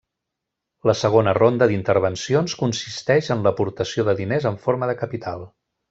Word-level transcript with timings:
La 0.89 0.95
segona 1.01 1.33
ronda 1.37 1.67
d'intervencions 1.73 2.57
consisteix 2.63 3.31
en 3.37 3.47
l'aportació 3.49 4.07
de 4.11 4.17
diners 4.23 4.49
en 4.53 4.59
forma 4.67 4.91
de 4.93 4.99
capital. 5.05 5.47